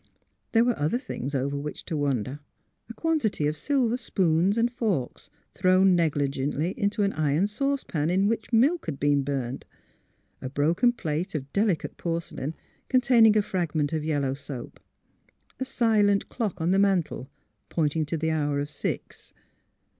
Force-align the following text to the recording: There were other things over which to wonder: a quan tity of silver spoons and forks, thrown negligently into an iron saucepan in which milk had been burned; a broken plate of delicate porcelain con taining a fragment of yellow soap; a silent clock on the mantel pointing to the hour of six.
There 0.53 0.63
were 0.63 0.79
other 0.79 0.97
things 0.97 1.35
over 1.35 1.55
which 1.55 1.85
to 1.85 1.95
wonder: 1.95 2.39
a 2.89 2.93
quan 2.95 3.19
tity 3.19 3.47
of 3.47 3.55
silver 3.55 3.97
spoons 3.97 4.57
and 4.57 4.71
forks, 4.71 5.29
thrown 5.53 5.93
negligently 5.95 6.73
into 6.75 7.03
an 7.03 7.13
iron 7.13 7.45
saucepan 7.45 8.09
in 8.09 8.27
which 8.27 8.51
milk 8.51 8.87
had 8.87 8.99
been 8.99 9.21
burned; 9.21 9.63
a 10.41 10.49
broken 10.49 10.91
plate 10.91 11.35
of 11.35 11.53
delicate 11.53 11.97
porcelain 11.97 12.55
con 12.89 13.01
taining 13.01 13.35
a 13.35 13.43
fragment 13.43 13.93
of 13.93 14.03
yellow 14.03 14.33
soap; 14.33 14.79
a 15.59 15.65
silent 15.65 16.29
clock 16.29 16.59
on 16.59 16.71
the 16.71 16.79
mantel 16.79 17.29
pointing 17.69 18.03
to 18.07 18.17
the 18.17 18.31
hour 18.31 18.59
of 18.59 18.71
six. 18.71 19.35